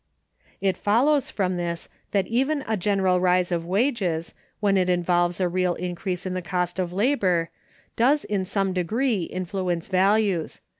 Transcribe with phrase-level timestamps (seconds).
[0.61, 5.47] It follows from this that even a general rise of wages, when it involves a
[5.47, 7.51] real increase in the cost of labor,
[7.95, 10.59] does in some degree influence values.